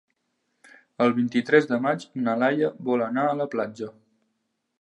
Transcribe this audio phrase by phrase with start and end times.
[1.05, 3.95] El vint-i-tres de maig na Laia vol anar a la platja.